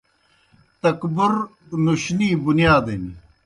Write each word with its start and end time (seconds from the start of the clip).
تکبُر 0.81 1.33
نوشنی 1.83 2.29
بُنیادِن 2.43 3.03